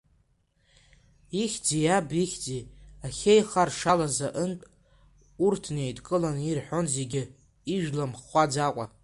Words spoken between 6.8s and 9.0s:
зегьы, ижәла мхәаӡакәа.